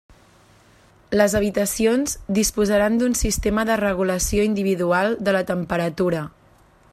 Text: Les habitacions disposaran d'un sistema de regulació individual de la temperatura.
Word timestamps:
Les 1.19 1.35
habitacions 1.39 2.15
disposaran 2.39 2.97
d'un 3.01 3.17
sistema 3.19 3.67
de 3.71 3.77
regulació 3.83 4.49
individual 4.49 5.15
de 5.29 5.37
la 5.39 5.43
temperatura. 5.55 6.25